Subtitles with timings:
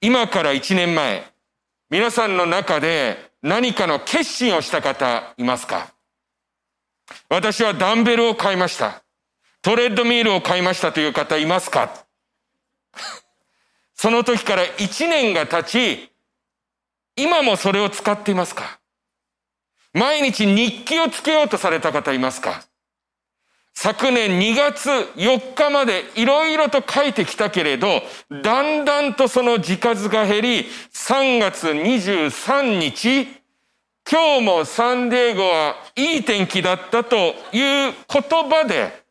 [0.00, 1.24] 今から1年前、
[1.90, 5.92] 皆さんの中で何かの決心をした方いますか？
[7.28, 9.02] 私はダンベルを買いました。
[9.60, 12.06] トレッドミールを買いましたという方いますか？
[13.94, 16.12] その時から1年が経ち、
[17.16, 18.78] 今もそれを使っていますか？
[19.94, 22.67] 毎日日記をつけようとされた方いますか？
[23.80, 28.02] 昨年2月4日までいろいろと書いてきたけれど、
[28.42, 33.28] だんだんとその字数が減り、3月23日、
[34.10, 39.04] 今日もサンデーゴはいい天気だったという言葉で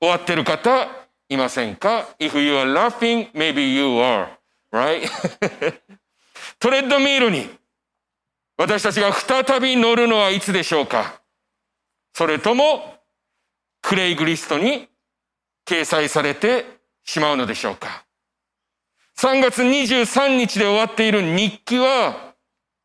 [0.00, 0.88] 終わってる方
[1.28, 4.30] いませんか ?If you are laughing, maybe you are.
[4.72, 5.08] Right?
[6.58, 7.48] トレッドミールに
[8.56, 11.20] 私たちが再び乗るのはいつでしょうか？
[12.14, 13.00] それとも
[13.82, 14.88] クレイグリストに
[15.66, 16.64] 掲載されて
[17.04, 18.04] しまうのでしょうか
[19.18, 22.34] ?3 月23日で終わっている日記は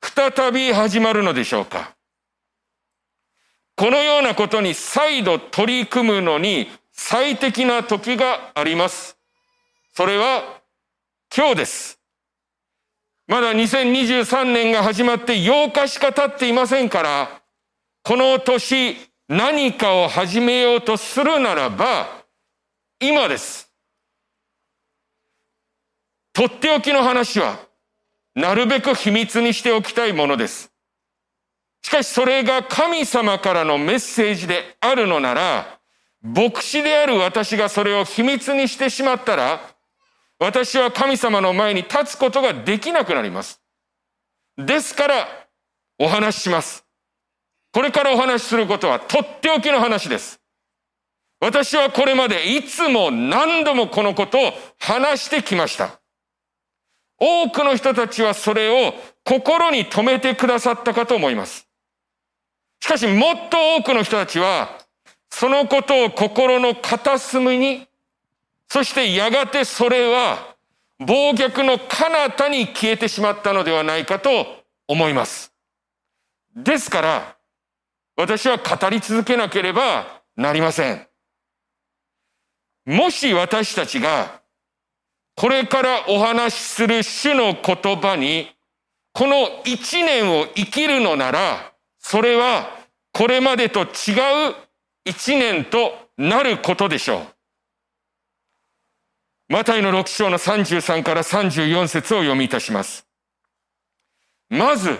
[0.02, 1.96] 再び始まるのでしょうか
[3.76, 9.18] このようなことに再度取り組むのに最適な時があります。
[9.94, 10.62] それは
[11.36, 12.00] 今日です。
[13.28, 17.42] まだ2023年が始まって8日しか経っていませんから、
[18.04, 18.98] この年
[19.30, 22.24] 何かを始めようとするならば、
[23.00, 23.70] 今です。
[26.34, 27.60] とっておきの話は、
[28.36, 30.72] なるべく秘密にしておきたいものです。
[31.82, 35.80] しかしそれが神様からのメッセージであるのなら、
[36.22, 39.60] 牧師である私がそれを秘密にしてしまったら、
[40.40, 43.62] 私は神様の前に立つことができなくなります。
[44.58, 45.28] ですから、
[46.00, 46.87] お話しします。
[47.72, 50.40] これからお話しすることはとっておきの話です。
[51.40, 56.00] 私はこれまでいつも何度もこのことを話してきました。
[57.20, 58.94] 多くの人たちはそれを
[59.24, 61.68] 心に留めてくださったかと思います。
[62.80, 64.80] しかしもっと多くの人たちは
[65.30, 67.88] そのことを心の片隅に、
[68.70, 70.56] そしてやがてそれは
[71.00, 75.54] 暴虐の彼方に消えてしまったのではないかと思います。
[76.56, 77.37] ですから、
[78.18, 81.08] 私は語り続けなければなりません。
[82.86, 84.42] もし私たちが
[85.36, 88.52] これからお話しする主の言葉に
[89.14, 92.70] この一年を生きるのなら、それは
[93.14, 94.56] これまでと違う
[95.06, 97.22] 一年となることでしょう。
[99.50, 103.08] マタイの6章の33から34節を読みいたします。
[104.50, 104.98] まず、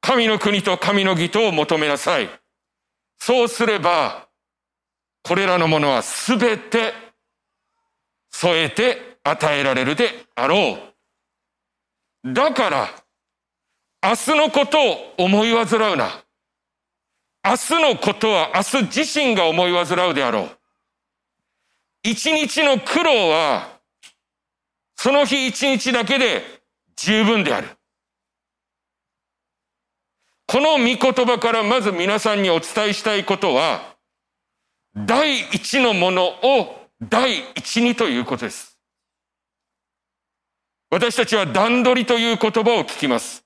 [0.00, 2.28] 神の国と神の義とを求めなさい。
[3.18, 4.28] そうすれば、
[5.22, 6.92] これらのものはすべて
[8.30, 10.78] 添えて与えられるであろ
[12.24, 12.32] う。
[12.32, 12.88] だから、
[14.02, 16.22] 明日のことを思い煩うな。
[17.44, 20.58] 明日のことは明日自身が思い煩うであろう。
[22.02, 23.80] 一日の苦労は、
[24.96, 26.42] その日一日だけで
[26.96, 27.68] 十分である。
[30.46, 33.96] この御言葉からまず皆さんにお伝えしたいことは、
[34.96, 38.78] 第一のものを第一にということです。
[40.90, 43.44] 私たちは段取りという言葉を聞きます。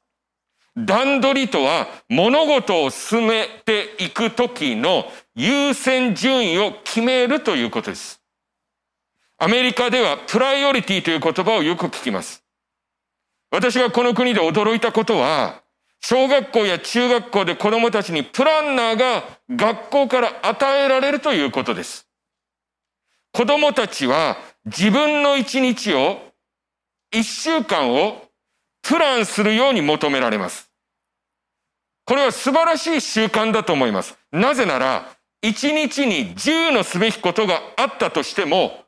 [0.76, 8.20] 段取りとは物事を進めていくときの優先順位を決めるということです。
[9.38, 12.44] アメリカではプライオリティという言葉をよく聞きます。
[13.50, 15.59] 私がこの国で驚いたことは、
[16.00, 22.08] 小学校や中学校で子供たちにプランナーが学校から与えられるということです。
[23.32, 26.20] 子供たちは自分の一日を、
[27.12, 28.24] 一週間を
[28.82, 30.70] プランするように求められます。
[32.04, 34.18] これは素晴らしい習慣だと思います。
[34.32, 38.84] なぜなら、一日に10のすべきことがあったとしても、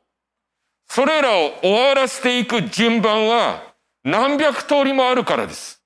[0.87, 5.82] それらを終わらせていく順番は何百通りもあるからです。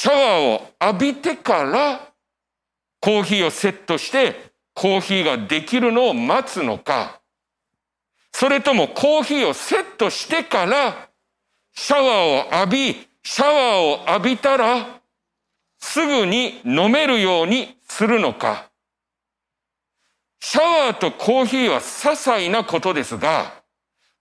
[0.00, 2.12] シャワーを浴びてから
[3.00, 7.20] コーヒーをセットしてコーヒーができるのを待つのか、
[8.32, 11.08] それともコーヒーをセットしてから
[11.74, 15.00] シャワーを浴び、シャワーを浴びたら
[15.80, 18.70] すぐに飲めるようにするのか。
[20.38, 23.52] シャワーとコーヒーは些細なことですが、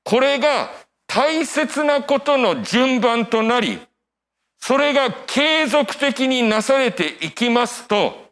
[0.03, 0.71] これが
[1.05, 3.79] 大切なことの順番となり、
[4.59, 8.31] それが継続的になされていきますと、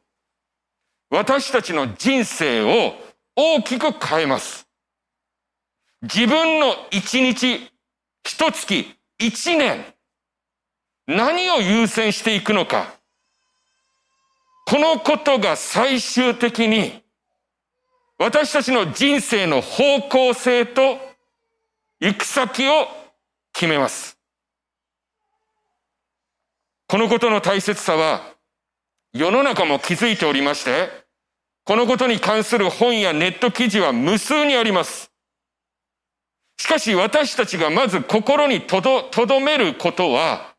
[1.09, 2.93] 私たちの人生を
[3.35, 4.67] 大きく変えます。
[6.01, 7.71] 自分の一日、
[8.23, 9.85] 一月、一年、
[11.07, 12.95] 何を優先していくのか。
[14.67, 17.03] このことが最終的に
[18.17, 20.97] 私たちの人生の方向性と
[21.99, 22.87] 行く先を
[23.53, 24.14] 決めます。
[26.95, 28.21] このことの大切さは
[29.11, 30.87] 世の中も気づいておりまして、
[31.65, 35.11] このことに関する本やネット記事は無数にあります。
[36.57, 40.55] しかし私たちがまず心にとど、とどめることは、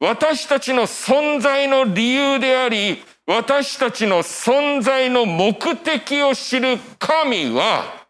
[0.00, 8.06] 私たちの存在の理由であり、私たちの存在の目的を知る神は、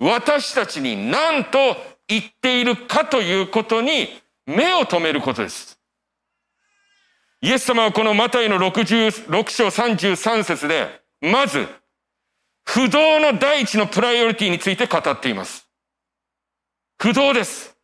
[0.00, 1.76] 私たちに何と
[2.08, 4.08] 言っているかということに
[4.46, 5.81] 目を留めることです。
[7.42, 11.66] イエス様はこのマタイの66章33節で、まず、
[12.64, 15.68] 不動の第一のプライオリティについて語っています。
[16.98, 17.76] 不動です。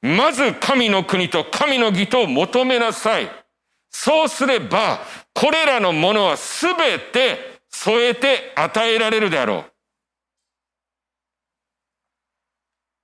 [0.00, 3.30] まず神の国と神の義と求めなさい。
[3.90, 5.00] そうすれば、
[5.34, 9.72] これらのものはすべて添えて与えられるであろう。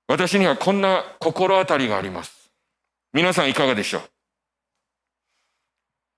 [0.08, 2.50] 私にはこんな心当たりがあります。
[3.12, 4.02] 皆さんいかがでしょう？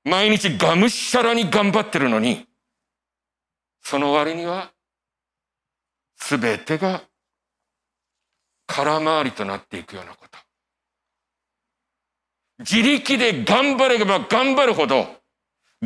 [0.04, 2.46] 毎日がむしゃらに頑張ってるのに、
[3.82, 4.72] その割には、
[6.16, 7.02] すべてが
[8.66, 10.38] 空回りとなっていくようなこと。
[12.58, 15.06] 自力で頑張れば頑張るほど、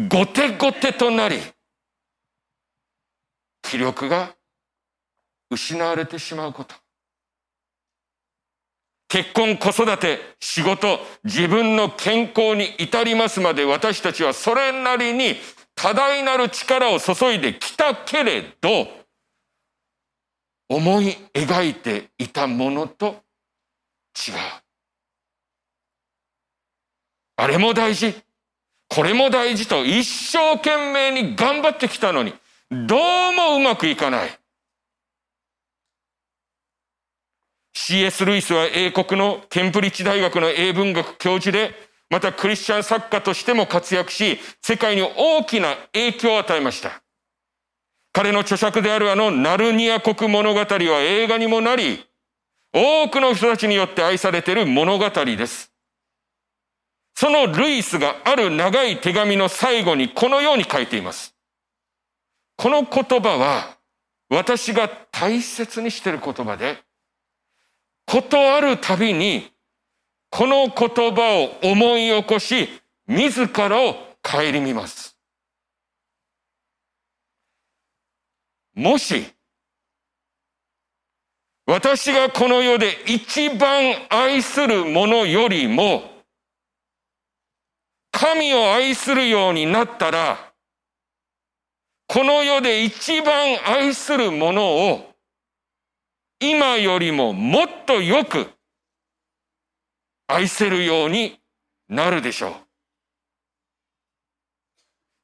[0.08, 1.40] ごてごてとなり、
[3.62, 4.34] 気力が
[5.50, 6.74] 失われてしまうこと。
[9.08, 15.36] 結婚、子育て、仕事、自分の健康に至りますまで私たちはそれなりに
[15.74, 18.88] 多大なる力を注いできたけれど、
[20.68, 23.22] 思い描いていたものと
[24.16, 24.34] 違う。
[27.36, 28.14] あれも大事。
[28.88, 32.32] これも大事と一生懸命に頑張ってきたのに、
[32.70, 34.38] どうもうまくいかない。
[37.78, 38.24] C.S.
[38.24, 41.74] ルイスは英国のケンブリッジ大学の英文学教授で、
[42.08, 47.02] またクリスチャン作家としても活躍し、世界に大きな影響を与えました。
[48.14, 50.66] 彼の著作であるあのナルニア国物語は
[51.02, 52.02] 映画にもなり、
[52.72, 55.70] 多くの人たちによって愛されている物語です。
[57.14, 61.36] そのルイスがある長い手紙の最後にこのように書いています。
[62.56, 63.76] この言葉は
[64.30, 66.85] 私が大切にしている言葉で、
[68.06, 69.50] ことあるたびに
[70.30, 72.68] この言葉を思い起こし、
[73.06, 75.16] 自らを顧みます。
[78.74, 79.24] もし、
[81.66, 86.02] 私がこの世で一番愛するものよりも、
[88.12, 90.52] 神を愛するようになったら、
[92.06, 95.15] この世で一番愛するものを、
[96.40, 98.48] 今よりももっとよく
[100.26, 101.38] 愛せるように
[101.88, 102.52] なるでしょう。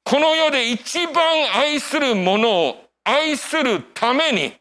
[0.04, 1.14] この世で一番
[1.54, 4.52] 愛するものを愛するために、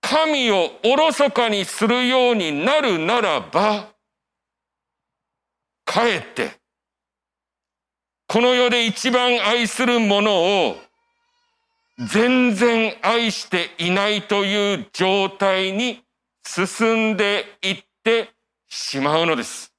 [0.00, 3.88] 神をおろそかにするようになるならば、
[5.84, 6.52] かえって、
[8.28, 10.76] この世で一番愛するものを
[12.00, 16.02] 全然愛していないという状態に
[16.42, 18.30] 進んでいって
[18.68, 19.74] しまうのです。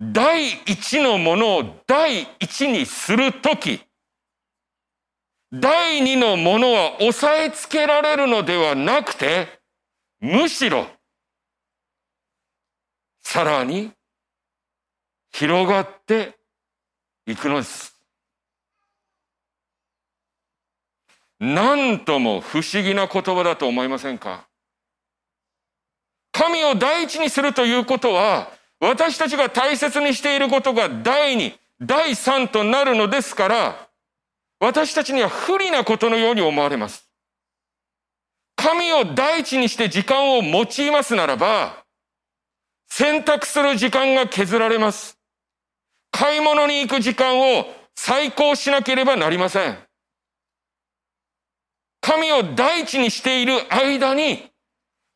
[0.00, 3.80] 第一のものを第一にするとき、
[5.52, 9.60] 第二のものは抑えつけられるのではなくて、
[10.20, 10.86] むしろ、
[13.22, 13.92] さらに
[15.32, 16.38] 広がって
[17.26, 17.99] いくのです。
[21.40, 24.46] なんとも不思議な言葉だと思いませんか？
[26.32, 33.88] 神を第一にするということは、私たちが大切にしていることが第二、第三となるのですから、
[34.58, 37.08] 私たちには不利なことのように思われます。
[38.56, 41.84] 神を第一にして時間を用いますならば、
[42.88, 45.18] 選択する時間が削られます。
[46.10, 49.78] 買い物に行く時間を再考しなければなりません。
[52.00, 54.50] 神を第一にしている間に、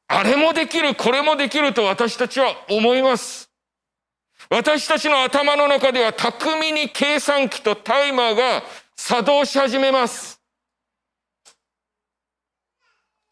[0.06, 3.50] あれもできる、これもできると私たちは思います。
[4.50, 8.62] 私たちの頭の中では巧みに計算機とタイマーが
[8.94, 10.40] 作動し始めます。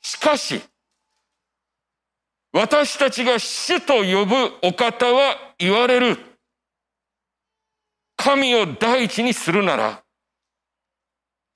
[0.00, 0.62] しかし、
[2.52, 6.18] 私たちが主と呼ぶお方は言われる。
[8.16, 10.02] 神を第一にするなら、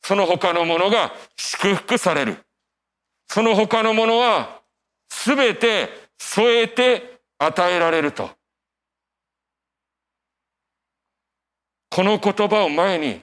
[0.07, 2.37] その他のものが祝福される。
[3.27, 4.63] その他のものは
[5.09, 8.31] すべて添えて与えられると。
[11.91, 13.21] この言葉を前に、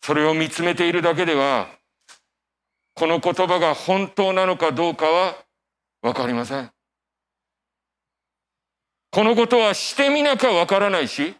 [0.00, 1.66] それを見つめているだけでは、
[2.94, 5.34] この言葉が本当なのかどうかは
[6.02, 6.70] わかりません。
[9.10, 11.34] このことはしてみなきゃわからないし、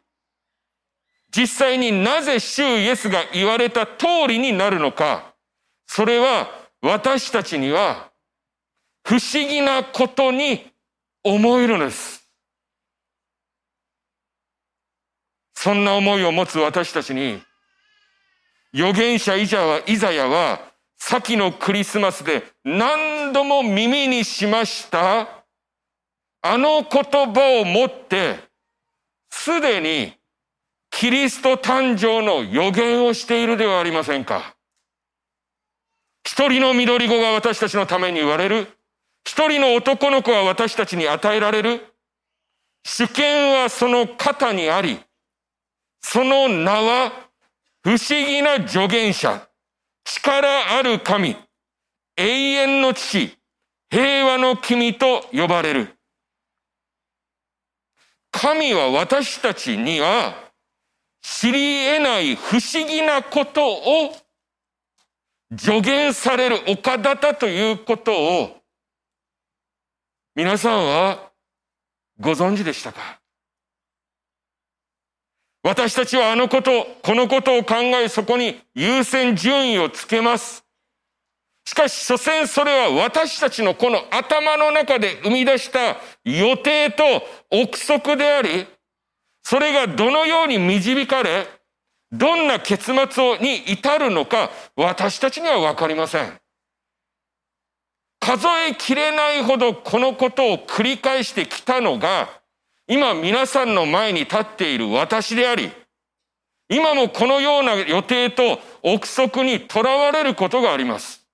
[1.36, 5.34] 実際になぜ主イエスが言われた通りになるのか、
[5.86, 6.48] それは
[6.80, 8.12] 私たちには
[9.02, 10.70] 不思議なことに
[11.24, 12.22] 思えるのです。
[15.56, 17.42] そんな思いを持つ私たちに、
[18.72, 20.60] 預言者イザイザヤは、
[20.98, 25.44] 先のクリスマスで何度も耳にしました、
[26.42, 28.38] あの言葉をもって、
[29.30, 30.14] すでに
[30.96, 34.54] キリスト誕生の予言をしているではありませんか。
[36.24, 38.68] 一人の緑子が私たちのために言われる。
[39.24, 41.80] 一人の男の子は私たちに与えられる。
[42.84, 45.00] 主権はその肩にあり、
[46.00, 47.10] その名は
[47.82, 49.48] 不思議な助言者、
[50.04, 51.36] 力ある神、
[52.16, 53.36] 永遠の父、
[53.90, 55.88] 平和の君と呼ばれる。
[58.30, 60.43] 神は私たちには
[61.26, 64.14] 知り得ない不思議なことを
[65.56, 68.56] 助言されるお方だということを
[70.34, 71.30] 皆さんは
[72.20, 73.20] ご存知でしたか？
[75.62, 80.62] 私たちはあのこと、このことを考えそこに優先順位をつけます。
[81.64, 87.02] しかし、所詮それは私たちのこの頭の中で生み出した予定と
[87.50, 88.66] 憶測であり、
[89.44, 91.46] それがどのように導かれ、
[92.10, 96.40] どんな結末に至るのか、私たちにはわかりません。
[98.20, 102.40] 数えきれないほどこのことを繰り返してきたのが、
[102.86, 105.70] 今皆さんの前に立っている私であり、
[106.70, 111.26] 今もこのような予定と憶測にとらわれることがあります。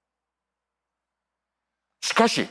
[2.00, 2.48] しかし、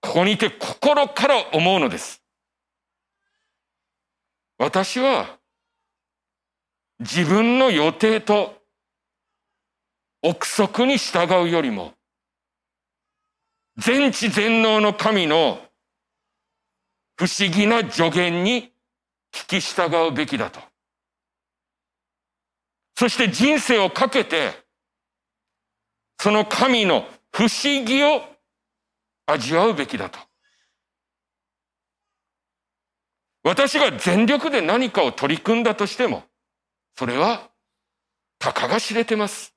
[0.00, 2.22] ここにいて心から思うのです。
[4.58, 5.38] 私は
[6.98, 8.58] 自分の予定と
[10.22, 11.94] 憶測に従うよりも、
[13.76, 15.60] 全知全能の神の
[17.16, 18.72] 不思議な助言に
[19.32, 20.60] 聞き従うべきだと。
[22.96, 24.52] そして人生をかけて、
[26.20, 28.22] その神の不思議を
[29.26, 30.27] 味わうべきだと。
[33.42, 36.24] 私が全力で何かを取り組んだとしても、
[36.96, 37.50] それは、
[38.38, 39.54] たかが知れてます。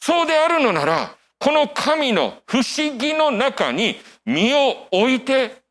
[0.00, 5.62] そうであるのなら、この神の不思議の中に身を置いて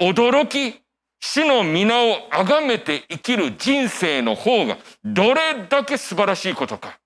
[0.00, 0.80] 驚き、
[1.20, 6.98] 主の皆を崇めて生きる人生の方がどれだけ素晴らしいことか。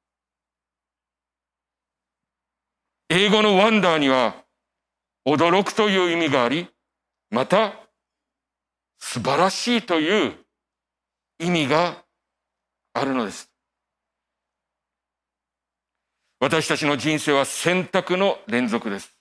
[3.08, 4.34] 英語のワンダーには
[5.26, 6.68] 驚くという意味があり、
[7.30, 7.74] また
[9.08, 10.34] 素晴らしいという
[11.38, 12.02] 意味が
[12.92, 13.48] あるのです。
[16.40, 19.12] 私たちの人生は選択の連続です。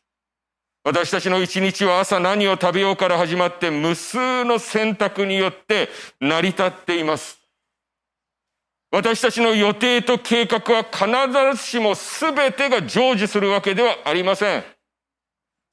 [0.84, 5.90] 私たちの一日は朝何を食べようから始まって無数の選択によって
[6.20, 7.40] 成り立っています。
[8.92, 14.75] 私たちの予定と計画は必ずしも全てが成就するわけではありません。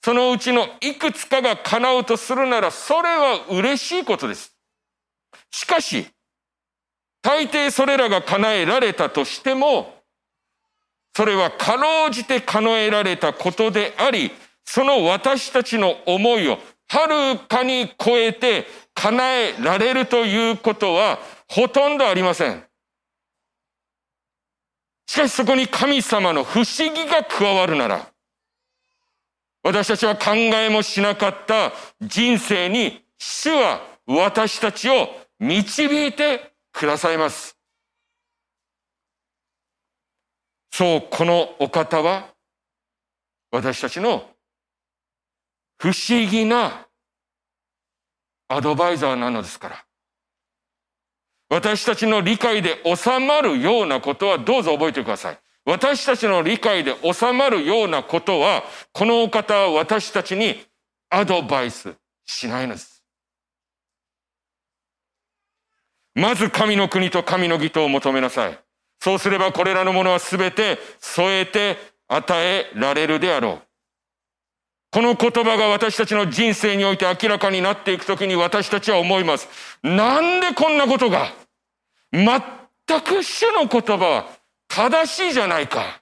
[0.05, 4.53] そのうちのいくつかが叶うとするならそれは嬉しいことです。
[5.51, 6.07] しかし、
[7.23, 10.03] 大抵それらが叶えられたとしても、
[11.15, 14.33] それはかろうじて叶えられたことであり、
[14.65, 21.19] その私たちの思いをはるかに超えて叶えられるということは
[21.49, 22.65] ほとんどありません。
[25.07, 28.12] しかしそこに神様の不思議が加わるなら、
[29.63, 37.57] 私たちは考えもしなかった人生に主は私たちを導いてくださいます。
[40.73, 42.29] そう、このお方は
[43.51, 44.31] 私たちの
[45.79, 46.87] 不思議な
[48.49, 49.85] アドバイザーなのですから。
[51.49, 55.39] 私たちの理解で収まるようなことはどうぞ覚えてください。
[55.65, 60.61] 私たちの理解で収まるようなことは、このお方は私たちに
[61.09, 63.03] アドバイスしないのです。
[66.15, 68.59] まず神の国と神の義とを求めなさい。
[69.01, 71.77] そうすればこれらのものはすべて添えて
[72.09, 73.63] 与えられるであろう。
[74.91, 79.49] この言葉が私たちの人生において明らかになっていくときに私たちは思います。
[79.83, 81.33] なんでこんなことが？
[82.13, 84.42] 全く主の言葉は
[84.75, 86.01] 正しいじゃないか。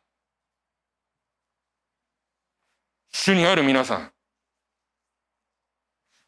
[3.11, 4.13] 主にある皆さん。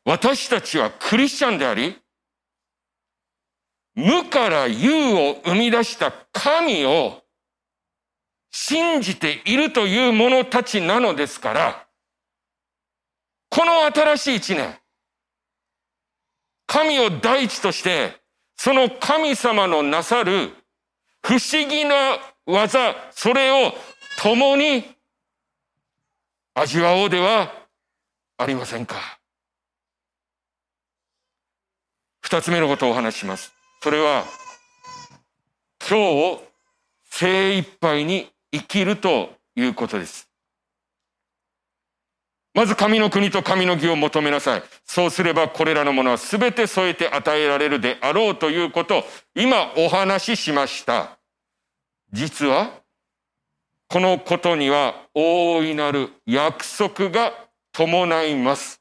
[0.04, 1.96] 私たちはクリスチャンであり、
[3.94, 7.22] 無から有を生み出した神を
[8.50, 11.86] 信じているという者たちなのですから、
[13.50, 14.76] この新しい一年、
[16.66, 18.20] 神を第一として、
[18.56, 20.50] その神様のなさる
[21.22, 23.72] 不思議な技、それを
[24.20, 24.84] 共に
[26.54, 27.52] 味わおうでは
[28.38, 28.96] ありませんか。
[32.20, 33.52] 二つ目のことをお話しします。
[33.82, 34.24] それは、
[35.88, 36.02] 今日
[36.34, 36.44] を
[37.04, 40.28] 精一杯に生きるということです。
[42.54, 44.62] まず神の国と神の義を求めなさい。
[44.84, 51.18] そうすればこれらのものは全て添えて与えられるであろうということを今お話ししました。
[52.12, 52.82] 実は
[53.88, 57.32] このことには大いなる約束が
[57.72, 58.80] 伴います。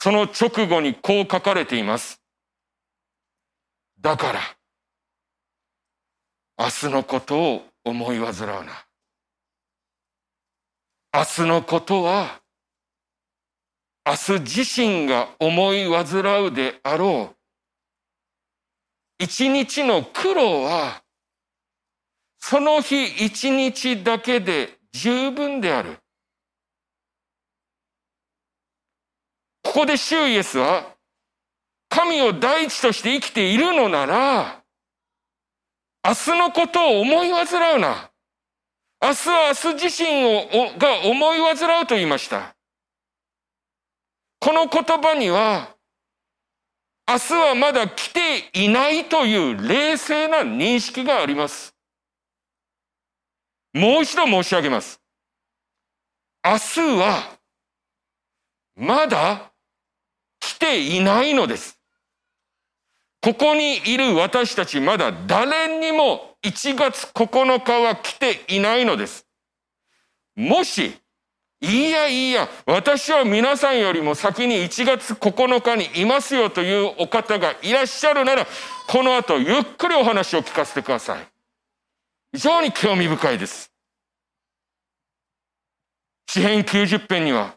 [0.00, 2.20] その直後にこう書かれています。
[4.00, 4.40] だから、
[6.56, 8.86] 明日のことを思い煩うな。
[11.12, 12.40] 明日のことは、
[14.06, 17.36] 明日自身が思い煩うであろう。
[19.18, 21.02] 一日の苦労は、
[22.40, 25.98] その日一日だけで十分である。
[29.62, 30.96] ここで主イエスは、
[31.88, 34.62] 神を第一として生きているのなら、
[36.04, 38.10] 明日のことを思い煩うな。
[39.00, 42.56] 明日は明日自身をが思い煩うと言いました。
[44.40, 45.76] この言葉には、
[47.06, 51.77] 明日はまだ来ていないという冷静な認識があります。
[53.72, 55.00] もう一度申し上げます。
[56.44, 57.38] 明日は
[58.76, 59.52] まだ
[60.40, 61.78] 来ていないのです。
[63.20, 69.26] ここにいる私たちまだ誰にも1月9日は来ていないのです。
[70.36, 70.94] もし、
[71.60, 78.46] いやいや、私は皆さんよりも先に1月9日にいますよというお方がいらっしゃるなら、
[78.86, 81.37] この後ゆっくりお話を聞かせてください。
[82.32, 83.72] 非常に興味深いです。
[86.28, 87.56] 詩編90編には、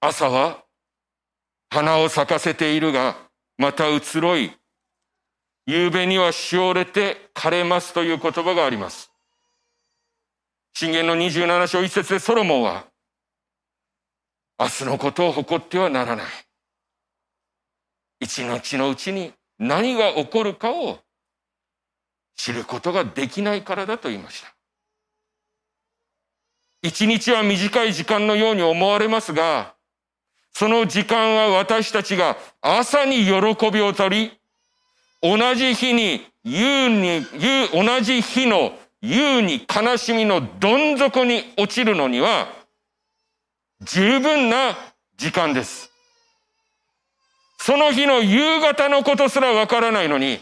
[0.00, 0.64] 朝は
[1.70, 3.16] 花を咲かせているが、
[3.56, 4.52] また移ろい、
[5.66, 9.12] 夕べにはしおれて枯れますという言葉があります。
[10.74, 12.84] 信玄の27章一節でソロモンは、
[14.58, 16.26] 明日のことを誇ってはならない。
[18.18, 21.03] 一日のうちに何が起こるかを
[22.36, 24.54] 知ることができないからだと言いました。
[26.82, 29.74] 一日は短い時間のように思われますが、
[30.52, 34.40] その時間は私たちが朝に喜びを取り、
[35.22, 42.48] 同じ日に夕に、夕、同じ日の夕に悲しみのどん底に落ちるのには
[43.80, 44.76] 十分な
[45.16, 45.90] 時間です。
[47.58, 50.38] その日の夕方のことすらわからないのに、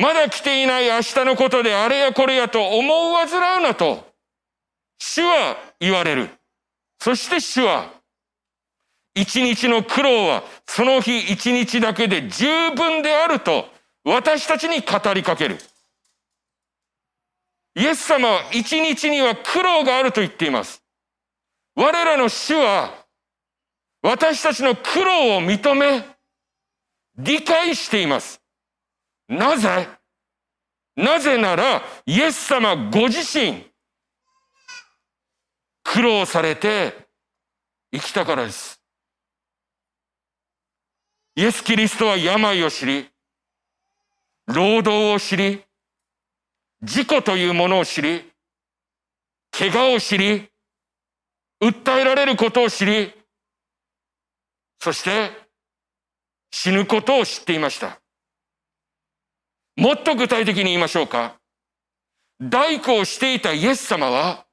[0.00, 4.10] まだ来ていない明日のことであれやこれやと思う煩うなと、
[4.98, 6.30] 主は言われる。
[6.98, 7.92] そして主は
[9.14, 13.66] 一日の苦労はその日一日だけで十分であると
[14.02, 15.58] 私たちに語りかける。
[17.74, 20.82] イエス様は一日には苦労があると言っています。
[21.74, 22.94] 我らの主は
[24.02, 26.02] 私たちの苦労を認め、
[27.18, 28.39] 理解しています。
[29.30, 29.88] なぜ？
[30.96, 33.64] なぜなら、イエス様ご自身、
[35.84, 37.08] 苦労されて
[37.92, 38.82] 生きたからです。
[41.36, 43.08] イエス・キリストは病を知り、
[44.46, 45.64] 労働を知り、
[46.82, 48.32] 事故というものを知り、
[49.52, 50.50] 怪我を知り、
[51.62, 53.14] 訴えられることを知り、
[54.80, 55.30] そして
[56.50, 57.99] 死ぬことを知っていました。
[59.80, 61.36] もっと具体的に言いましょうか。
[62.38, 64.44] 大工をしていたイエス様は、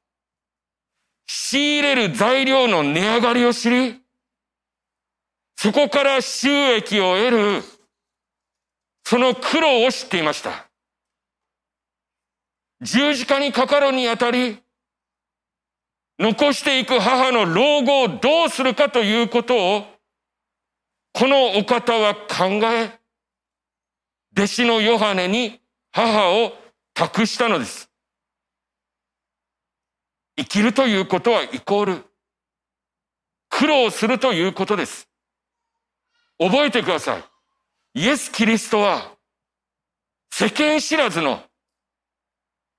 [1.27, 4.01] 仕入れる材料の値上がりを知り、
[5.57, 7.63] そこから収益を得る、
[9.03, 10.69] その苦労を知っていました。
[12.79, 14.63] 十字架にかかるにあたり、
[16.19, 19.85] 残していく母の老後をどうするかということを、
[21.11, 22.96] このお方は考え、
[24.37, 25.59] 弟子のヨハネに
[25.91, 26.53] 母を
[26.93, 27.89] 託したのです。
[30.37, 32.05] 生きるということはイコール、
[33.49, 35.09] 苦労するということです。
[36.37, 37.23] 覚えてください。
[37.95, 39.11] イエス・キリストは、
[40.31, 41.41] 世間知らずの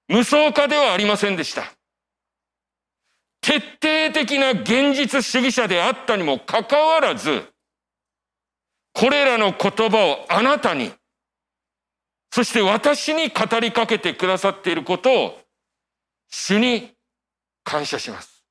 [0.06, 1.64] 無双家ではありませんでした。
[3.40, 7.52] 徹底的な現実主義者であったにもかかわらず、
[8.92, 10.92] これらの言葉をあなたに、
[12.30, 15.40] そして私に語りかけてくださっていることを、
[16.28, 16.94] 主に
[17.64, 18.44] 感謝します。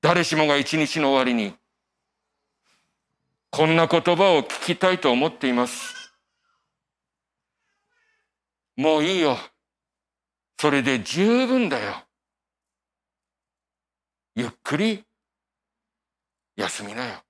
[0.00, 1.54] 誰しもが一日の終わりに、
[3.50, 6.12] こんな言葉を聞きたいと思っています。
[8.76, 9.36] もういいよ。
[10.58, 12.04] それで十分だよ。
[14.36, 15.04] ゆっくり
[16.56, 17.22] 休みなよ。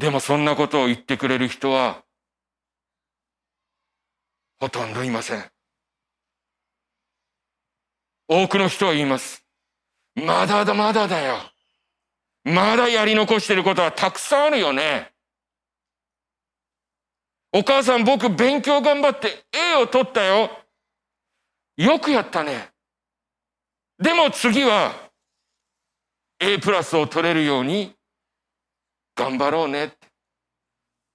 [0.00, 2.02] でもそんなことを言ってくれる人は
[4.58, 5.44] ほとんどいません。
[8.26, 9.44] 多くの人は言います。
[10.14, 11.36] まだだ、まだだよ。
[12.44, 15.12] まだやり残してることはたくさんあるよね。
[17.52, 20.50] お母さん僕勉強頑張って A を取ったよ。
[21.76, 22.70] よくやったね。
[23.98, 24.94] でも次は
[26.40, 27.94] A プラスを取れるように
[29.14, 29.96] 頑張ろうねって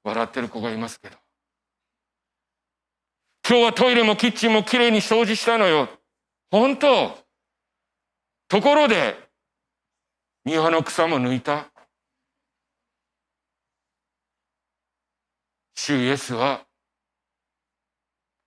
[0.03, 1.17] 笑ってる子がいますけど。
[3.47, 5.89] 今日はトイレもキッチンもきれいに掃除したのよ。
[6.51, 7.17] 本当
[8.47, 9.15] ところで、
[10.45, 11.71] 庭の草も抜いた？
[15.75, 16.65] 主イエスは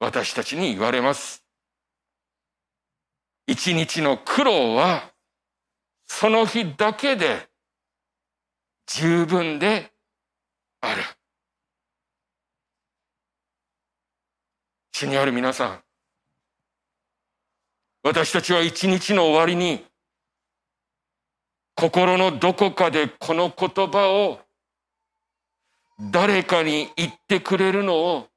[0.00, 1.44] 私たちに言われます。
[3.46, 5.12] 一日の苦労は
[6.06, 7.47] その日だけで
[8.88, 9.92] 十分で
[10.80, 11.02] ある。
[14.92, 15.80] 主にある皆さん、
[18.02, 19.84] 私たちは一日の終わりに、
[21.76, 24.40] 心のどこかでこの言葉を
[26.10, 28.28] 誰かに言ってくれるのを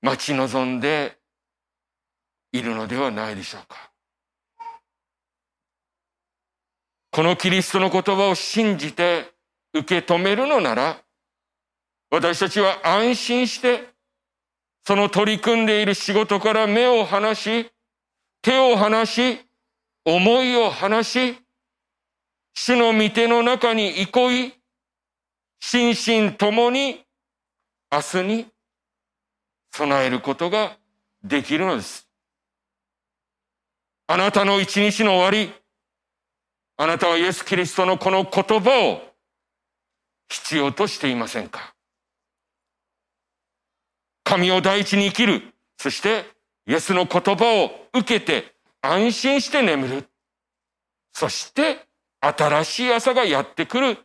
[0.00, 1.18] 待ち望んで
[2.50, 3.92] いるのではないでしょうか。
[7.16, 9.32] このキリストの言葉を信じて
[9.72, 11.02] 受け止めるのなら、
[12.10, 13.88] 私たちは安心して
[14.86, 17.70] その取り組んでいる仕事から目を離し、
[18.42, 19.40] 手を離し、
[20.04, 21.38] 思いを離し、
[22.52, 24.52] 主の御手の中に憩い、
[25.58, 27.02] 心身ともに
[27.90, 28.46] 明日に
[29.72, 30.76] 備えることが
[31.24, 32.06] できるのです。
[34.06, 35.65] あなたの一日の終わり、
[36.78, 39.02] あなたはイエス・キリストのこの言葉を
[40.28, 41.74] 必要としていませんか？
[44.24, 45.42] 神を第一に生きる。
[45.78, 46.24] そして、
[46.66, 50.04] イエスの言葉を受けて安心して眠る。
[51.12, 51.86] そして、
[52.20, 53.98] 新しい朝がやってくる。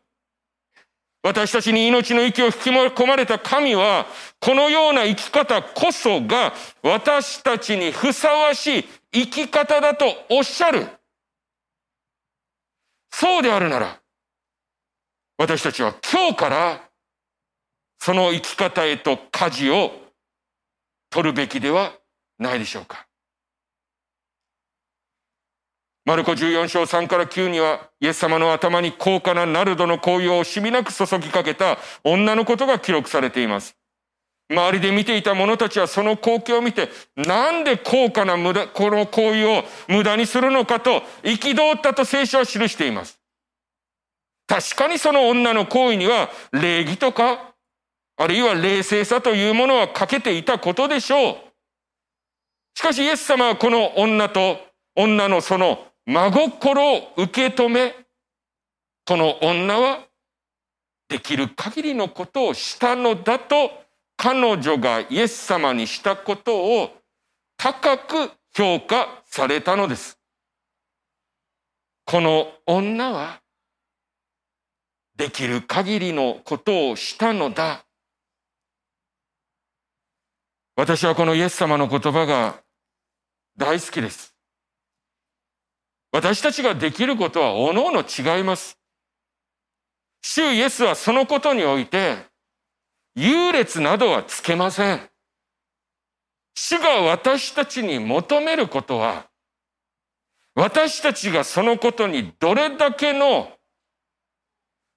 [1.23, 4.05] 私たちに命の息を引き込まれた神は、
[4.39, 6.53] このような生き方こそが
[6.83, 10.87] 私たちにふさわしい生き方だとおっしゃる。
[13.11, 13.99] そうであるなら、
[15.37, 16.89] 私たちは今日から
[17.99, 19.91] その生き方へと舵を
[21.09, 21.93] 取るべきでは
[22.39, 23.07] ないでしょうか。
[26.03, 33.77] マルコ14章3から9には、イエス様の頭に高価なナルドの紅葉を惜しみなく注ぎかけた女のことが記録されています。
[34.51, 43.17] 周りで見ていた者たちはその光景を見て、なんで高価な無駄、この行為を無駄にするのかと、憤ったと聖書は記しています。
[44.47, 47.53] 確かにその女の行為には礼儀とか
[48.17, 51.35] あるいは冷静さというものは欠けていたことでしょう。
[52.75, 54.57] しかしイエス様はこの女と
[54.95, 57.95] 女のその真心を受け止め、
[59.05, 59.99] この女は
[61.07, 63.80] できる限りのことをしたのだと
[64.23, 66.91] 彼女がイエス様にしたことを
[67.57, 70.19] 高く評価されたのです。
[72.05, 73.41] この女は
[75.15, 77.83] できる限りのことをしたのだ
[80.75, 82.61] 私はこのイエス様の言葉が
[83.57, 84.35] 大好きです。
[86.11, 88.77] 私たちができることはおのの違います。
[90.21, 92.29] 主イエスはそのことにおいて
[93.15, 95.09] 優劣などはつけません。
[96.55, 99.27] 主が私たちに求めることは
[100.53, 103.51] 私たちがそのことにどれだけの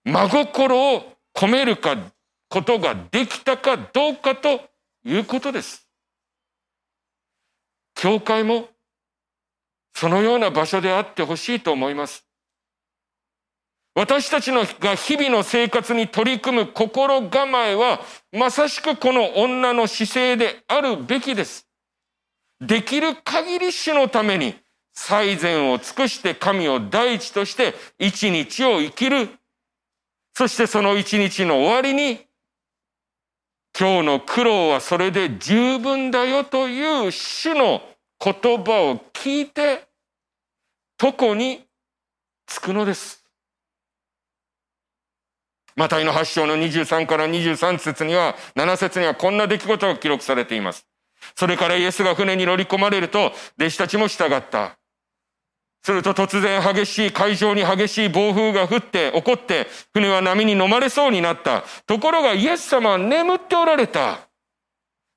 [0.04, 1.96] 真心を込めるか
[2.48, 4.60] ことができたかどうかと
[5.04, 5.88] いうことです。
[7.94, 8.68] 教会も
[9.94, 12.23] そのような場所であってほしいと思います。
[13.94, 18.00] 私たちのが日々の生活に取り組む心構えは
[18.32, 21.68] まさしくこの女の姿勢であるべきです。
[22.60, 24.54] できる限り主のために
[24.92, 29.28] 最善を尽くして神を第一として一日を生きる。
[30.36, 32.26] そしてその一日の終わりに
[33.78, 37.82] 今日の苦労はそれで十分だよという主の
[38.20, 39.88] 言葉を聞いて、
[41.02, 41.64] 床に
[42.46, 43.23] つくのです。
[45.76, 50.86] マタイの8章の23から23節には、7節にはこんな出来事が記録されています。
[51.34, 54.78] それからイエスが船に乗り込まれると、弟子たちも従った。
[55.84, 61.62] すると突然激しい海上に激しい暴風が降って起こって船は波に飲まれそうになった。
[61.86, 64.20] ところがイエス様は眠っておられた。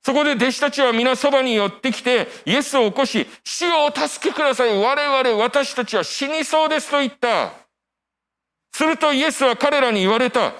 [0.02, 4.78] そこで弟子たちは皆そばに寄ってきてイエスを起こし、死をお助けください。
[4.78, 7.52] 我々私たちは死にそうですと言った。
[8.72, 10.54] するとイエスは彼らに言われた。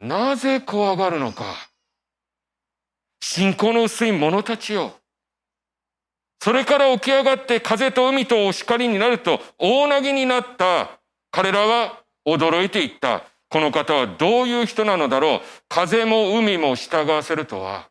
[0.00, 1.44] なぜ怖がるのか。
[3.20, 4.92] 信仰の薄い者たちよ。
[6.40, 13.24] それから起き上がって風と海とお叱りになると大なぎになった彼らは驚いていった。
[13.48, 15.40] この方はどういう人なのだろう。
[15.68, 17.88] 風も海も従わせるとは。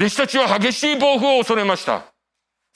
[0.00, 2.12] 弟子たちは激しい暴風を恐れました。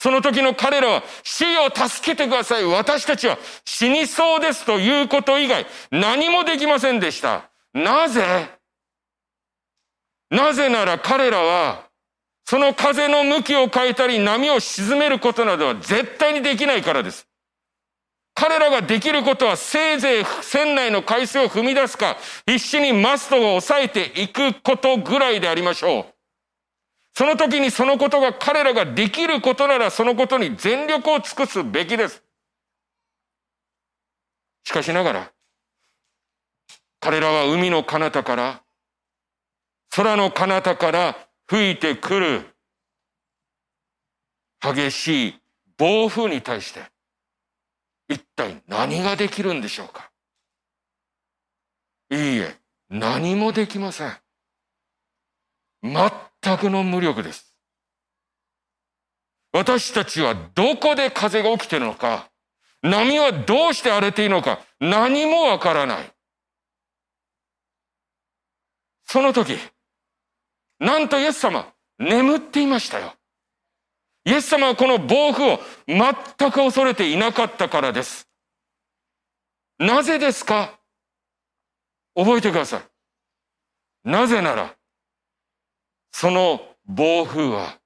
[0.03, 2.65] その時の彼らは死を助けてください。
[2.65, 7.49] 私たちは死にそうですということ以外何もできませんでした。
[7.73, 8.49] なぜ？
[10.29, 11.87] なぜなら彼らは
[12.43, 17.25] その風の向きを変えたり波を沈めることなどは絶対にできないからです。
[18.35, 26.12] 彼らができることはせいぜい船内の海水を踏み出すか、必死にマストを抑えていくことぐらいでありましょう。
[27.15, 32.23] その時にそのことが彼らができることならそのことに全力を尽くすべきです。
[34.63, 35.31] しかしながら、
[36.99, 38.63] 彼らは海の彼方から、
[39.95, 42.41] 空の彼方から吹いてくる
[44.59, 45.41] 激しい
[45.77, 46.81] 暴風に対して
[48.07, 50.09] 一体何ができるんでしょうか
[52.09, 52.55] いいえ、
[52.89, 54.17] 何もできません。
[56.43, 57.55] 全くの無力です。
[59.53, 62.29] 私たちはどこで風が起きてるのか、
[62.81, 66.11] 波はどうして荒れているのか、何もわからない。
[69.05, 69.57] その時、
[70.79, 73.13] なんとイエス様、眠っていましたよ。
[74.25, 76.13] イエス様はこの暴風を全
[76.51, 78.27] く恐れていなかったからです。
[79.77, 80.79] なぜですか？
[82.15, 84.09] 覚えてください。
[84.09, 84.75] なぜなら、
[86.13, 87.79] その暴風は、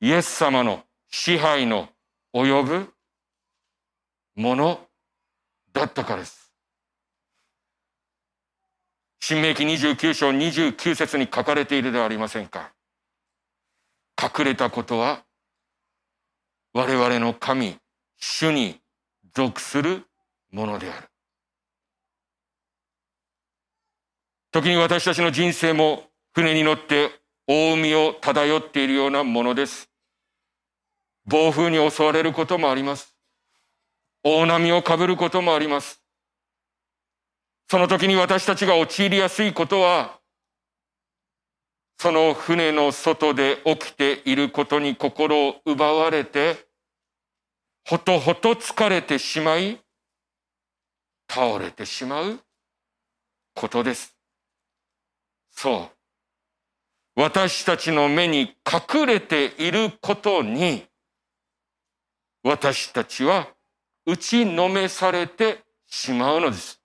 [0.00, 1.88] イエス様の支配の
[2.34, 2.92] 及ぶ
[4.34, 4.80] もの
[5.72, 6.52] だったからです。
[9.20, 12.72] 新明記29章29節に書かれているではありませんか。
[14.20, 15.24] 隠れたことは
[16.74, 17.76] 我々の神、
[18.18, 18.80] 主に
[19.32, 20.02] 属する
[20.50, 21.08] ものである。
[24.50, 27.10] 時に私たちの人生も船に乗って
[27.46, 29.90] 大海を漂っているようなものです。
[31.26, 33.14] 暴風に襲われることもあります。
[34.24, 36.00] 大波をかぶることもあります。
[37.68, 40.20] その時に私たちが陥りやすいことは、
[41.98, 46.66] その船の外で起きていることに心を奪われて、
[47.88, 49.80] ほとほと疲れてしまい、
[51.30, 52.40] 倒れてしまう
[53.54, 54.16] ことです。
[55.50, 56.01] そう。
[57.14, 60.84] 私たちの目に隠れていることに、
[62.42, 63.48] 私たちは
[64.06, 66.80] 打ちのめされてしまうのです。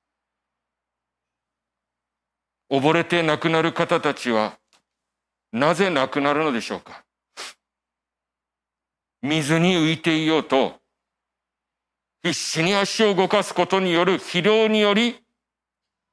[2.70, 4.58] 溺れて亡くなる方たちは、
[5.54, 7.06] なぜ亡くなるのでしょうか
[9.22, 10.76] 水に浮いていようと、
[12.22, 15.24] 必死に足を動かすことによる疲労により、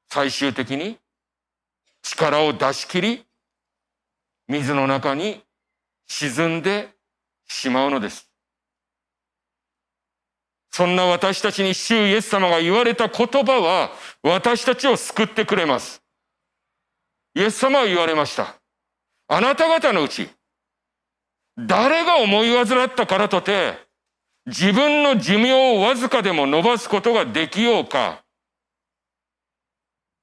[0.09, 0.97] 最終的に
[2.01, 3.25] 力を出し切り
[4.47, 5.43] 水の中に
[6.07, 6.89] 沈んで
[7.47, 8.29] しまうのです。
[10.71, 16.03] そんな私たちに主イエス様が言われた言葉は私たちを救ってくれます。
[17.33, 18.55] イエス様は言われました。
[19.27, 20.29] あなた方のうち、
[21.57, 23.77] 誰が思い患ったからとて、
[24.45, 28.23] 自分の寿命をわずかでも伸ばすことができようか。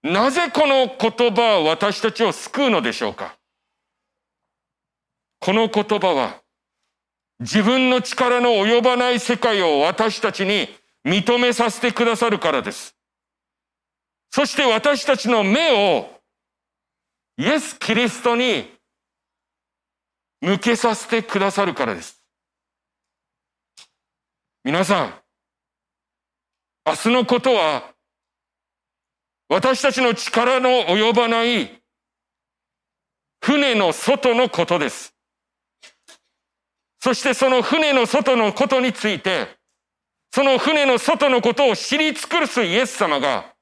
[0.03, 3.39] なぜこの言葉は私たちを救うのでしょうか
[5.43, 6.41] この言葉は
[7.41, 10.69] 自分の力の及ばない世界を私たちに
[11.05, 12.97] 認めさせてくださるからです。
[14.31, 16.09] そして私たちの目を
[17.39, 18.71] イエス・キリストに
[20.41, 22.23] 向けさせてくださるからです。
[24.63, 25.15] 皆さん、
[26.87, 27.93] 明日のことは
[29.49, 31.83] 私たちの力の及ばない
[33.41, 35.12] 船の外のことです。
[37.03, 39.49] そしてその船の外のことについて、
[40.33, 43.57] その船の外のことを知り尽くすイエス様が、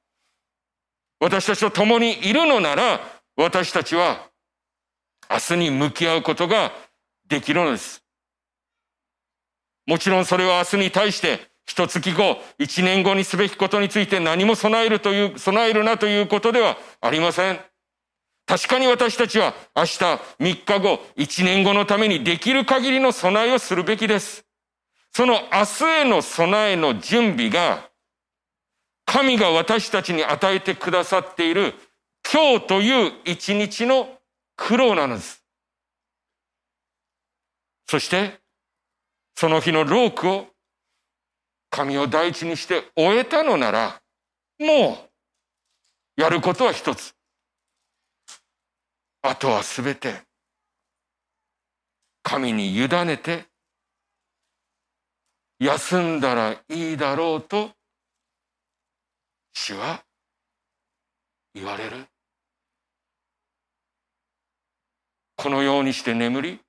[1.19, 2.99] 私たちと共にいるのなら、
[3.35, 4.29] 私たちは
[5.27, 6.71] 明日に向き合うことが
[7.27, 8.03] できるのです。
[9.87, 17.70] もちろんそれは明日に対して一月後、一年後にすべきことについて何も備えるという、備えるなということではありません。
[18.51, 24.43] 確かに私たちは明日、3日後、1年後のためにできる限りの備えをするべきです。
[25.13, 27.89] その明日への備えの準備が、
[29.05, 31.75] 神が私たちに与えてくださっている
[32.29, 34.09] 今日という一日の
[34.57, 35.41] 苦労なのです。
[37.87, 38.41] そして、
[39.33, 40.47] その日のロークを
[41.69, 44.01] 神を第一にして終えたのなら、
[44.59, 45.07] も
[46.17, 47.15] う、やることは一つ。
[49.23, 50.21] あとはすべて
[52.23, 53.45] 神に委ねて
[55.59, 57.69] 休んだらいいだろうと
[59.53, 60.03] 主は
[61.53, 62.05] 言われる。
[65.35, 66.59] このようにして眠り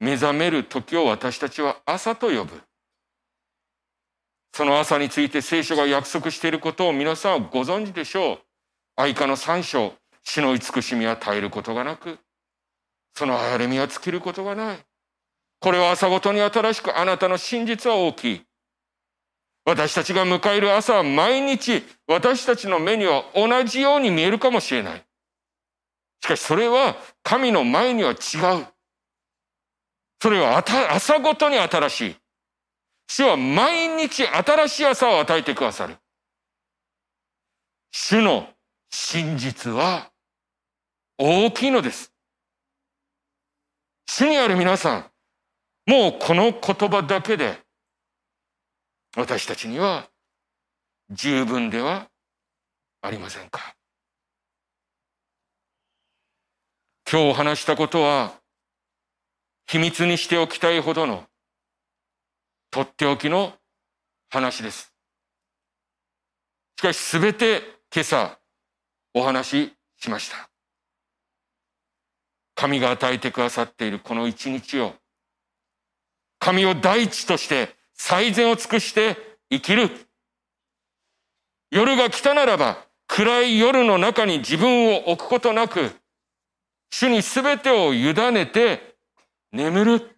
[0.00, 2.60] 目覚める時を私たちは朝と呼ぶ。
[4.52, 8.38] その朝について聖書が約束していることを皆さんご存知でしょう。
[8.96, 12.18] 愛花の三章、死の慈しみは絶えることがなく、
[13.14, 14.78] その憐れみは尽きることがない。
[15.60, 18.42] これは朝ごとに新しくあなたの真実は大きい。
[19.64, 25.04] 私たちが迎える朝は毎日私たちの目には同じように見えるかもしれない。
[26.22, 28.18] しかしそれは神の前には違う。
[30.22, 32.16] それは朝ごとに新しい。
[33.08, 35.96] 主は毎日新しい朝を与えてくださる。
[37.90, 38.48] 主の
[38.90, 40.10] 真実は
[41.16, 42.12] 大きいのです。
[44.06, 45.10] 主にある皆さん、
[45.90, 47.58] もうこの言葉だけで
[49.16, 50.08] 私たちには
[51.10, 52.08] 十分では
[53.02, 53.76] ありませんか。
[57.10, 58.34] 今日話したことは
[59.66, 61.24] 秘密にしておきたいほどの
[62.70, 63.52] とっておきの
[64.30, 64.92] 話です。
[66.78, 67.62] しかしすべて
[67.94, 68.39] 今朝
[69.14, 70.50] お話ししました。
[72.54, 74.94] 神が与えてくださっているこの一日を、
[76.38, 79.16] 神を第一として最善を尽くして
[79.50, 79.90] 生きる。
[81.70, 85.90] 夜が来たならば、暗い夜の中に自分を置くことなく、
[86.90, 88.96] 主に全てを委ねて
[89.52, 90.16] 眠る。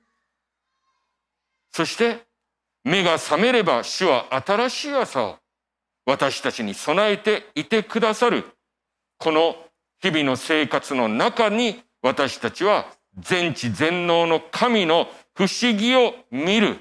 [1.71, 2.27] そして、
[2.85, 5.39] 目が覚めれば主は新しい朝を
[6.05, 8.45] 私たちに備えていてくださる。
[9.23, 9.55] この
[10.01, 15.07] 日々の生活の中に私たちは全知全能の神の
[15.37, 16.77] 不思議を見る。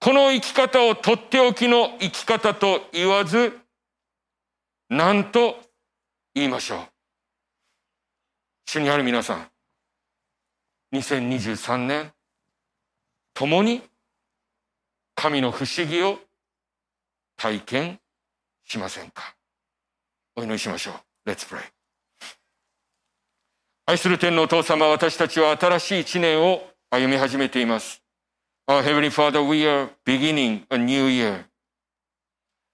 [0.00, 3.56] この生き方をとっておきの生き方と言わず、
[4.90, 5.60] 何と
[6.34, 6.78] 言いましょう。
[8.66, 9.48] 主にある皆さん、
[10.92, 12.12] 2023年、
[13.32, 13.80] 共に
[15.14, 16.18] 神の不思議を
[17.36, 18.00] 体験
[18.64, 19.36] しませんか？
[20.36, 20.92] お祈りしましょ
[21.26, 21.30] う。
[21.30, 21.60] Let's pray.
[23.86, 28.02] 愛する天のお父様、私たちは新しい一年を歩み始めています。
[28.66, 31.44] Our Heavenly Father, we are beginning a new year.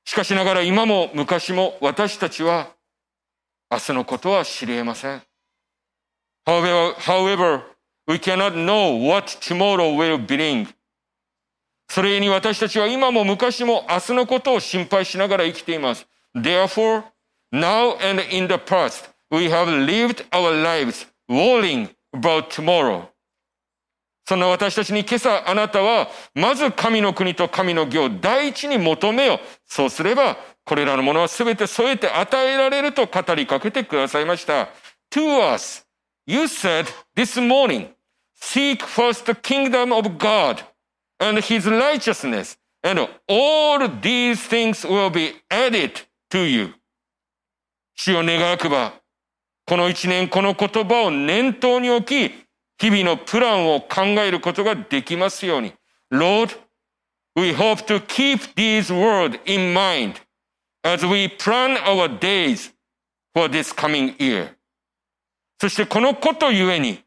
[0.05, 2.69] しかしながら今も昔も私たちは
[3.71, 5.23] 明日のことは知り得ません。
[6.47, 7.63] However, however
[8.07, 10.67] we cannot know what tomorrow will bring.
[11.89, 16.07] それに私たちは今も昔も明日のことを心配しながら生きています。
[16.35, 17.03] Therefore,
[17.53, 23.09] now and in the past, we have lived our lives worrying about tomorrow.
[24.27, 29.41] そんな私たちに今朝あなたは、まず神の国と神の義を第一に求めよ。
[29.67, 34.69] そうすれば、これらのものは全て添えて与えられると語りかけてくださいました。
[35.11, 35.85] To us,
[36.27, 36.87] you said
[37.17, 37.89] this morning,
[38.41, 40.63] seek first the kingdom of God
[41.19, 46.75] and his righteousness, and all these things will be added to you.
[48.03, 48.95] 主を願わくば、
[49.67, 52.35] この一年この言葉を念頭に置き、
[52.79, 55.75] 日々のプランを考えることができますように。
[56.11, 56.57] Lord,
[57.37, 60.15] we hope to keep these words in mind
[60.83, 62.73] as we plan our days
[63.35, 64.55] for this coming year.
[65.61, 67.05] そしてこのことゆえに、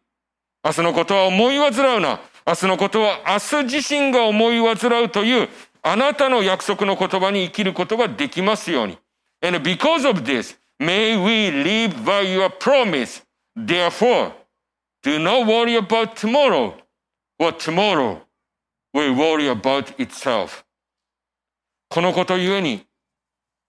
[0.64, 2.20] 明日のことは思い煩うな。
[2.46, 5.50] 明日のことは明日自身が思い煩うという
[5.82, 9.00] あなたの約束の言葉に生きることができますように。
[9.41, 13.21] And because of this, may we live by your promise.
[13.55, 14.34] Therefore,
[15.03, 16.75] Do not worry about tomorrow,
[17.38, 18.21] for tomorrow
[18.93, 20.63] will worry about itself.
[21.89, 22.86] このことゆえに、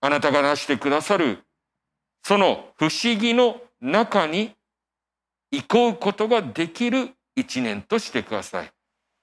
[0.00, 1.40] あなたがなしてくださる、
[2.22, 4.52] その不思議の中に
[5.50, 8.70] 行こうことができる一年としてください。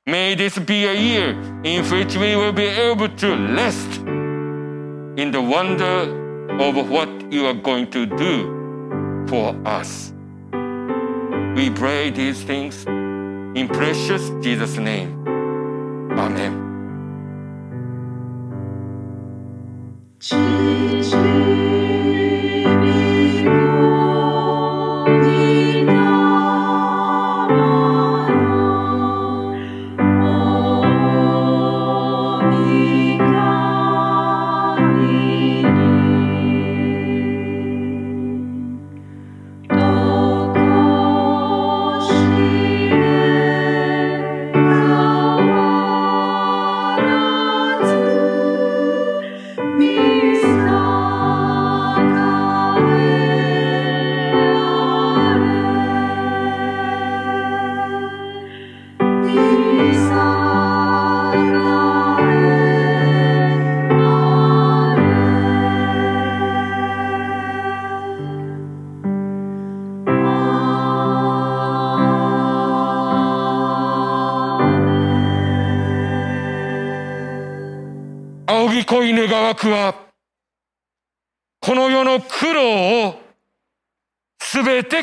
[0.06, 4.02] May this be a year in which we will be able to rest
[5.16, 6.21] in the wonder
[6.60, 10.14] of what you are going to do for us.
[11.56, 15.28] We pray these things in precious Jesus' name.
[16.18, 16.72] Amen.
[20.22, 20.61] 僕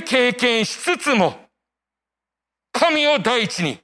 [0.03, 1.49] 経験しつつも、
[2.73, 3.81] 神を第一に、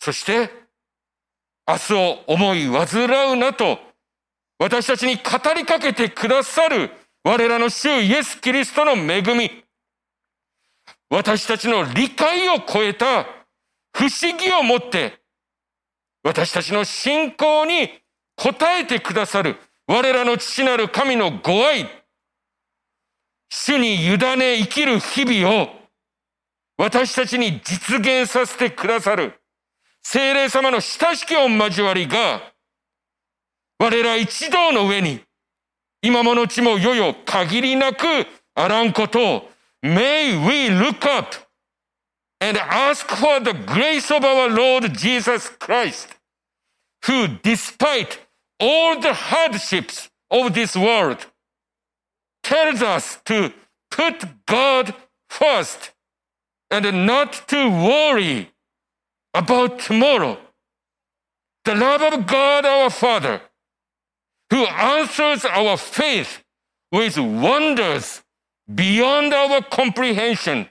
[0.00, 0.50] そして
[1.66, 3.78] 明日を思い煩うなと、
[4.58, 5.22] 私たちに語
[5.54, 6.90] りかけてくださる
[7.24, 9.64] 我らの主イエス・キリストの恵み、
[11.10, 13.24] 私たちの理解を超えた
[13.92, 15.20] 不思議をもって、
[16.24, 17.90] 私たちの信仰に
[18.36, 22.01] 答えてくださる我らの父なる神のご愛、
[23.54, 25.68] 主に委ね生きる日々を
[26.78, 29.34] 私たちに実現させてくださる
[30.02, 32.40] 精霊様の親しき御交わりが
[33.78, 35.20] 我ら一同の上に
[36.00, 38.06] 今ものちもよよ限りなく
[38.54, 39.50] あらんことを
[39.82, 41.36] May we look up
[42.40, 46.08] and ask for the grace of our Lord Jesus Christ
[47.04, 48.18] who despite
[48.58, 51.31] all the hardships of this world
[52.42, 53.52] tells us to
[53.90, 54.94] put God
[55.28, 55.92] first
[56.70, 58.50] and not to worry
[59.34, 60.38] about tomorrow.
[61.64, 63.40] The love of God our Father,
[64.50, 66.42] who answers our faith
[66.90, 68.22] with wonders
[68.74, 70.68] beyond our comprehension.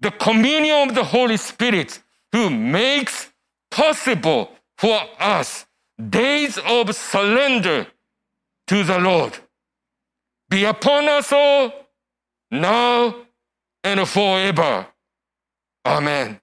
[0.00, 3.30] The communion of the Holy Spirit, who makes
[3.70, 5.66] possible for us
[6.10, 7.86] days of surrender
[8.66, 9.38] to the Lord
[10.52, 11.72] be upon us all
[12.50, 13.14] now
[13.82, 14.86] and forever.
[15.86, 16.41] Amen.